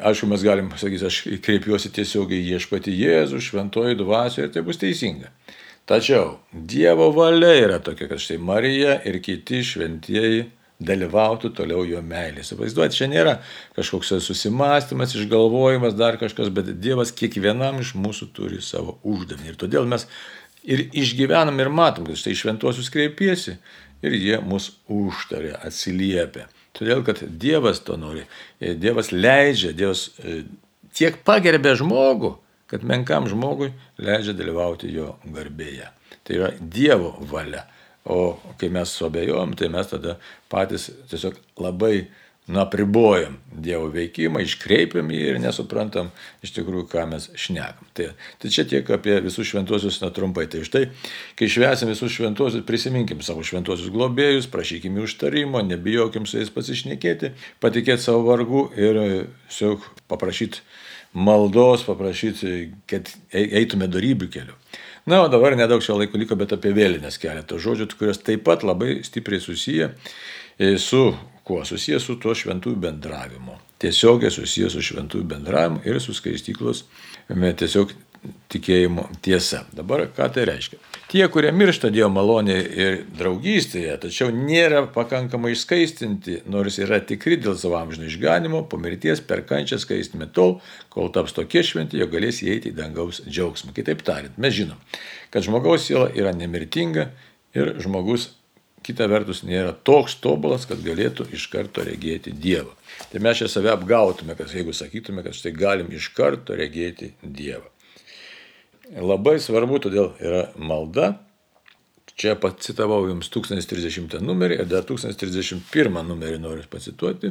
[0.00, 5.28] aišku, mes galim pasakyti, aš kreipiuosi tiesiogiai ieškoti Jėzų, šventoji dvasioje ir tai bus teisinga.
[5.88, 10.44] Tačiau Dievo valia yra tokia, kad štai Marija ir kiti šventieji
[10.78, 12.52] dalyvautų toliau jo meilės.
[12.54, 13.38] Vaizduoti, čia nėra
[13.76, 19.54] kažkoks susimastymas, išgalvojimas, dar kažkas, bet Dievas kiekvienam iš mūsų turi savo uždavinį.
[19.54, 20.06] Ir todėl mes
[20.62, 23.56] ir išgyvenam ir matom, kad štai šventuosius kreipiesi
[24.04, 26.46] ir jie mus užtarė, atsiliepia.
[26.78, 28.28] Todėl, kad Dievas to nori.
[28.60, 30.42] Dievas leidžia, Dievas e,
[30.94, 32.36] tiek pagerbė žmogų,
[32.68, 35.88] kad menkam žmogui leidžia dalyvauti jo garbėje.
[36.24, 37.64] Tai yra Dievo valia.
[38.08, 40.16] O kai mes suabejojom, tai mes tada
[40.48, 42.06] patys tiesiog labai
[42.48, 46.08] nuapribojam Dievo veikimą, iškreipiam jį ir nesuprantam
[46.44, 47.88] iš tikrųjų, ką mes šnekam.
[47.96, 48.06] Tai,
[48.40, 50.46] tai čia tiek apie visus šventuosius netrumpai.
[50.48, 50.86] Tai štai,
[51.36, 57.34] kai švesim visus šventuosius, prisiminkim savo šventuosius globėjus, prašykim jų užtarimo, nebijokim su jais pasišnekėti,
[57.60, 59.02] patikėti savo vargu ir
[59.50, 60.64] tiesiog paprašyti
[61.12, 62.54] maldos, paprašyti,
[62.90, 64.56] kad eitume darybių keliu.
[65.08, 68.64] Na, o dabar nedaug šio laiko liko, bet apie vėlinės keletą žodžių, kurios taip pat
[68.66, 69.88] labai stipriai susiję
[70.58, 71.14] e, su
[71.48, 71.62] kuo?
[71.64, 73.56] Susiję su tuo šventųjų bendravimu.
[73.80, 76.84] Tiesiogiai susiję su šventųjų bendravimu ir su skaistyklos
[77.28, 77.94] tiesiog
[78.52, 79.64] tikėjimo tiesa.
[79.76, 80.78] Dabar ką tai reiškia?
[81.08, 87.56] Tie, kurie miršta Dievo malonė ir draugystėje, tačiau nėra pakankamai išskaistinti, nors yra tikri dėl
[87.56, 90.58] savo amžino išganimo, po mirties per kančią skaistime tol,
[90.92, 93.72] kol taps tokie šventi, jog galės įeiti į dangaus džiaugsmą.
[93.76, 94.76] Kitaip tariant, mes žinom,
[95.32, 97.08] kad žmogaus siela yra nemirtinga
[97.56, 98.34] ir žmogus
[98.84, 102.72] kita vertus nėra toks tobulas, kad galėtų iš karto regėti Dievą.
[103.12, 107.66] Tai mes čia save apgautume, kad jeigu sakytume, kad štai galim iš karto regėti Dievą.
[108.98, 111.16] Labai svarbu todėl yra malda,
[112.18, 117.30] Čia pacitavau jums 1030 numerį ir dar 1031 numerį noriu pacituoti.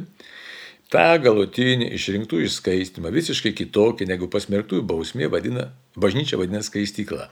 [0.88, 7.28] Ta galutinį išrinktų išskaistimą visiškai kitokį negu pasmerktųjų bausmė vadina, bažnyčia vadina skaistykla.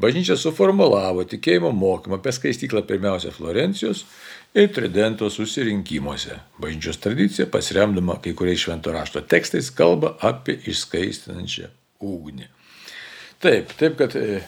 [0.00, 4.06] Bažnyčia suformulavo tikėjimo mokymą apie skaistyklą pirmiausia Florencijos
[4.56, 6.40] ir Tridento susirinkimuose.
[6.56, 11.68] Bažnyčios tradicija, pasiremdama kai kuriais švento rašto tekstais, kalba apie išskaistinančią
[12.00, 12.55] ugnį.
[13.42, 14.40] Taip, taip, kad e,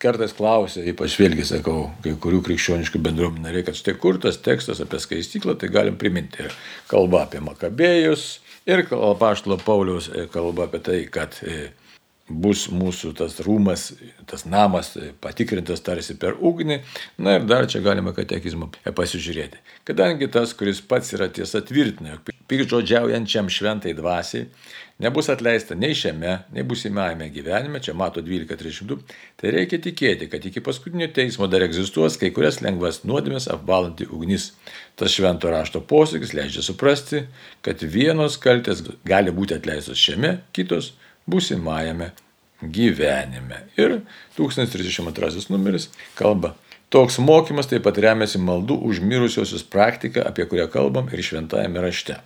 [0.00, 4.80] kartais klausia, ypač vėlgi sakau, kai kurių krikščioniškų bendruomenių nariai, kad štai kur tas tekstas
[4.82, 6.46] apie skaistyklą, tai galim priminti.
[6.48, 6.56] Ir
[6.90, 8.24] kalba apie Makabėjus,
[8.70, 8.86] ir
[9.20, 11.70] Paštalo Pauliaus e, kalba apie tai, kad e,
[12.30, 13.90] bus mūsų tas rūmas,
[14.30, 16.80] tas namas patikrintas tarsi per ugnį.
[17.18, 19.60] Na ir dar čia galima katekizmą pasižiūrėti.
[19.88, 24.48] Kadangi tas, kuris pats yra tiesa tvirtina, jog pikžodžiaujančiam šventai dvasiai
[25.00, 28.98] nebus atleista nei šiame, nei busimajame gyvenime, čia mato 12.32,
[29.40, 34.50] tai reikia tikėti, kad iki paskutinio teismo dar egzistuos kai kurias lengvas nuodėmės apvalanti ugnis.
[35.00, 37.24] Tas švento rašto posakis leidžia suprasti,
[37.64, 40.92] kad vienos kaltės gali būti atleistos šiame, kitos
[41.30, 42.10] būsimajame
[42.62, 43.64] gyvenime.
[43.76, 44.00] Ir
[44.36, 46.54] 1032 numeris kalba.
[46.90, 52.18] Toks mokymas taip pat remiasi maldų užmirusiosius praktika, apie kurią kalbam ir šventajame rašte.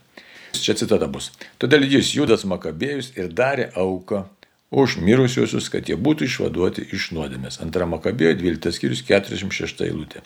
[0.54, 1.32] Čia citata bus.
[1.60, 4.22] Todėl jis Judas Makabėjus ir darė auką
[4.74, 7.60] už mirusiosius, kad jie būtų išvaduoti iš nuodėmės.
[7.60, 10.22] Antra Makabėjo 12 skyrius 46 eilutė.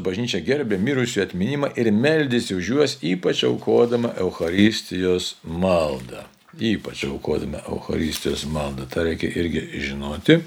[0.00, 6.24] Bažnyčia gerbė mirusių atminimą ir meldėsi už juos, ypač aukodama Euharistijos maldą
[6.60, 8.86] ypač aukodami Euharistijos maldą.
[8.90, 10.40] Ta reikia irgi žinoti.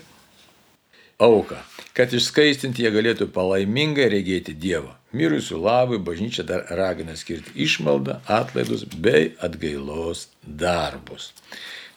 [1.20, 1.58] Auka,
[1.94, 4.94] kad išskaistinti jie galėtų palaimingai regėti Dievą.
[5.12, 11.34] Mirusių labui bažnyčia dar ragina skirti išmaldą, atlaidus bei atgailos darbus.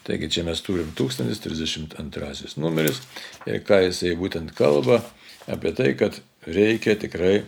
[0.03, 2.98] Taigi čia mes turim 1032 numeris
[3.46, 4.98] ir ką jisai būtent kalba
[5.46, 7.44] apie tai, kad reikia tikrai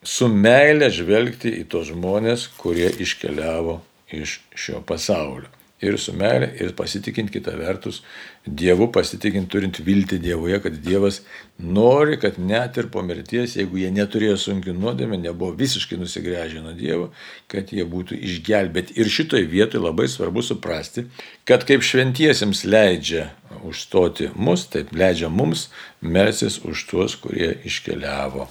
[0.00, 3.82] su meile žvelgti į tos žmonės, kurie iškeliavo
[4.16, 5.52] iš šio pasaulio
[5.84, 8.00] ir su meilė, ir pasitikint kitą vertus
[8.48, 11.20] Dievu, pasitikint turint viltį Dievuje, kad Dievas
[11.60, 16.74] nori, kad net ir po mirties, jeigu jie neturėjo sunkių nuodėmę, nebuvo visiškai nusigręžę nuo
[16.76, 17.10] Dievo,
[17.52, 18.96] kad jie būtų išgelbėti.
[18.98, 21.06] Ir šitoj vietoj labai svarbu suprasti,
[21.48, 23.28] kad kaip šventiesiems leidžia
[23.68, 25.68] užstoti mus, taip leidžia mums
[26.00, 28.48] melsis už tuos, kurie iškeliavo.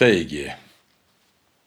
[0.00, 0.48] Taigi,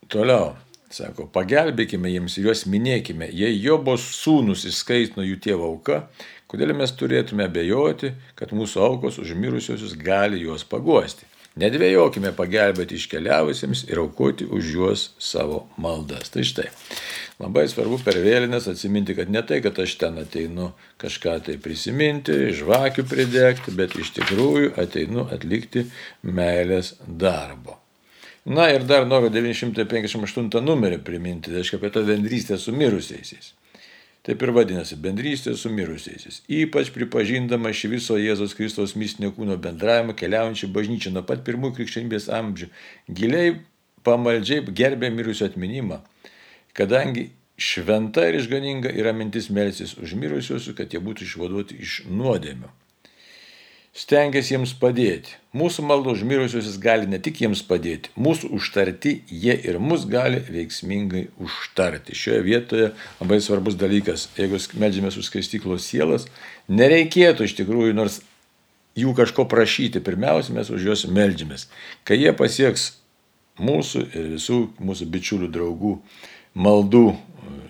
[0.09, 0.62] toliau.
[0.93, 6.03] Sako, pagelbėkime jiems ir juos minėkime, jei Jobos sūnus įskaitino jų tėvo auka,
[6.51, 11.25] kodėl mes turėtume abejoti, kad mūsų aukos užmirusiosius gali juos paguosti.
[11.57, 16.29] Nedvėjokime pagelbėti iškeliavusiems ir aukoti už juos savo maldas.
[16.33, 16.69] Tai štai,
[17.41, 22.37] labai svarbu per vėlinės atsiminti, kad ne tai, kad aš ten ateinu kažką tai prisiminti,
[22.57, 25.87] žvakių pridegti, bet iš tikrųjų ateinu atlikti
[26.21, 27.82] meilės darbo.
[28.45, 33.53] Na ir dar noriu 958 numerį priminti, tai reiškia apie tą bendrystę su mirusiaisiais.
[34.23, 36.41] Taip ir vadinasi- bendrystė su mirusiaisiais.
[36.51, 42.27] Ypač pripažindama šį viso Jėzaus Kristaus mistinio kūno bendravimą keliaujančią bažnyčią nuo pat pirmųjų krikščionybės
[42.27, 42.67] amžių,
[43.07, 43.55] giliai
[44.03, 46.01] pamaldžiai gerbė mirusių atminimą,
[46.75, 52.82] kadangi šventa ir išganinga yra mintis melsis už mirusiuosius, kad jie būtų išvaduoti iš nuodėmių
[53.93, 55.35] stengiasi jiems padėti.
[55.53, 61.27] Mūsų maldo užmirusiuosius gali ne tik jiems padėti, mūsų užtarti jie ir mus gali veiksmingai
[61.43, 62.17] užtarti.
[62.17, 66.25] Šioje vietoje labai svarbus dalykas, jeigu medžiamės už skaistyklos sielas,
[66.67, 68.23] nereikėtų iš tikrųjų nors
[68.97, 71.67] jų kažko prašyti, pirmiausia mes už juos melžiamės.
[72.05, 72.95] Kai jie pasieks
[73.61, 75.99] mūsų ir visų mūsų bičiulių draugų
[76.57, 77.07] maldų,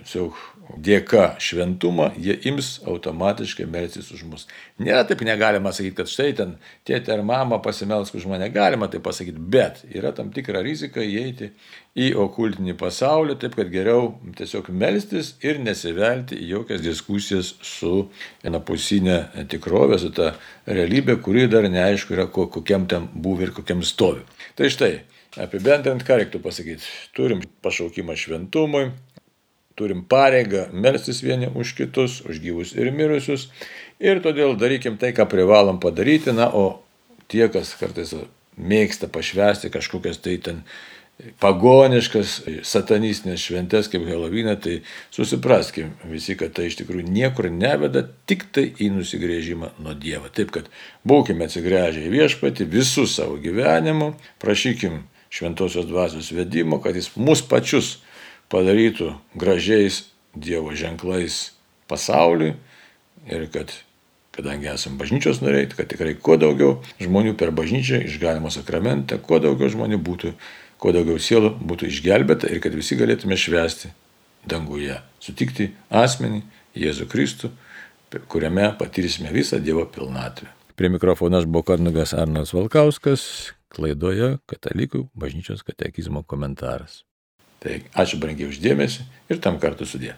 [0.08, 0.40] siauk
[0.84, 4.46] dėka šventumą, jie ims automatiškai melsis už mus.
[4.82, 6.56] Nėra taip negalima sakyti, kad štai ten
[6.88, 11.52] tėtė ar mama pasimelsk už mane, galima tai pasakyti, bet yra tam tikra rizika įeiti
[12.00, 18.08] į okultinį pasaulį, taip kad geriau tiesiog melstis ir nesivelti į jokias diskusijas su
[18.44, 20.34] vienapusinė tikrovė, su ta
[20.66, 24.24] realybė, kuri dar neaišku yra kokiam ten buvo ir kokiam stovi.
[24.58, 24.94] Tai štai,
[25.44, 26.90] apibendrint, ką reiktų pasakyti.
[27.18, 28.88] Turim pašaukimą šventumui,
[29.80, 33.50] turim pareigą melstis vieni už kitus, už gyvus ir mirusius.
[34.04, 36.34] Ir todėl darykim tai, ką privalom padaryti.
[36.36, 36.84] Na, o
[37.32, 38.16] tie, kas kartais
[38.58, 40.66] mėgsta pašvesti kažkokias tai ten
[41.40, 44.80] pagoniškas, satanistinės šventės kaip Helovyną, tai
[45.14, 50.32] susipraskim visi, kad tai iš tikrųjų niekur neveda, tik tai į nusigrėžimą nuo Dievo.
[50.34, 50.70] Taip kad
[51.08, 55.04] būkime atsigręžę į viešpatį visų savo gyvenimu, prašykim
[55.34, 58.00] šventosios dvasios vedimo, kad jis mus pačius
[58.54, 61.52] padarytų gražiais Dievo ženklais
[61.90, 62.56] pasauliui
[63.30, 63.70] ir kad
[64.34, 69.70] kadangi esame bažnyčios nariai, kad tikrai kuo daugiau žmonių per bažnyčią išgalimo sakramentą, kuo daugiau
[69.70, 70.34] žmonių būtų,
[70.82, 73.94] kuo daugiau sielų būtų išgelbėta ir kad visi galėtume švęsti
[74.50, 76.42] danguje, sutikti asmenį
[76.82, 77.54] Jėzų Kristų,
[78.30, 80.50] kuriame patirsime visą Dievo pilnatvę.
[80.74, 87.04] Prie mikrofono aš buvau Karnugas Arnas Valkauskas, klaidoje Katalikų bažnyčios katekizmo komentaras.
[87.64, 90.18] Tai ačiū brangiai uždėmesi ir tam kartu sudė.